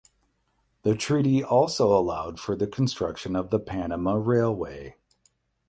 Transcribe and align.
The 0.81 0.95
treaty 0.95 1.43
also 1.43 1.95
allowed 1.95 2.39
for 2.39 2.55
the 2.55 2.65
construction 2.65 3.35
of 3.35 3.51
the 3.51 3.59
Panama 3.59 4.13
Railway. 4.15 4.95